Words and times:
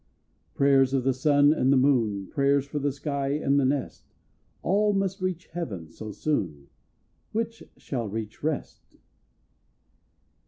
Prayers 0.55 0.95
of 0.95 1.03
the 1.03 1.13
sun 1.13 1.53
and 1.53 1.71
the 1.71 1.77
moon, 1.77 2.25
Prayers 2.25 2.65
for 2.65 2.79
the 2.79 2.91
sky 2.91 3.33
and 3.33 3.59
the 3.59 3.65
nest, 3.65 4.15
All 4.63 4.93
must 4.93 5.21
reach 5.21 5.45
haven 5.49 5.91
so 5.91 6.11
soon 6.11 6.69
Which 7.33 7.61
shall 7.77 8.07
reach 8.07 8.41
rest? 8.41 8.97